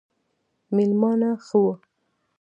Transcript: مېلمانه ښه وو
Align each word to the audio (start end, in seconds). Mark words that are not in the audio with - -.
مېلمانه 0.75 1.29
ښه 1.45 1.57
وو 1.63 1.73